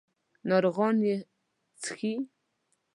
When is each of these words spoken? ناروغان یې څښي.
ناروغان 0.49 0.95
یې 1.07 1.17
څښي. 1.81 2.13